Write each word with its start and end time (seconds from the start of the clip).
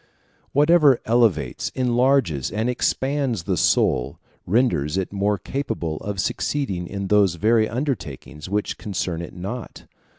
Whatever 0.51 0.99
elevates, 1.05 1.69
enlarges, 1.75 2.49
and 2.49 2.67
expands 2.71 3.43
the 3.43 3.55
soul, 3.55 4.19
renders 4.47 4.97
it 4.97 5.13
more 5.13 5.37
capable 5.37 5.97
of 5.97 6.19
succeeding 6.19 6.87
in 6.87 7.05
those 7.09 7.35
very 7.35 7.69
undertakings 7.69 8.49
which 8.49 8.79
concern 8.79 9.21
it 9.21 9.35
not. 9.35 9.85